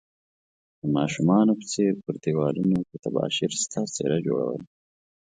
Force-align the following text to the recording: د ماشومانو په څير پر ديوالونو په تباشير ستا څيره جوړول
د 0.79 0.81
ماشومانو 0.97 1.51
په 1.59 1.65
څير 1.71 1.93
پر 2.03 2.15
ديوالونو 2.23 2.77
په 2.89 2.95
تباشير 3.05 3.51
ستا 3.63 3.81
څيره 3.95 4.17
جوړول 4.27 4.61